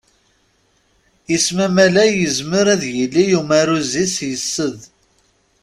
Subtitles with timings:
[1.35, 4.79] Isem amalay yezmer ad yili umaruz -is yessed.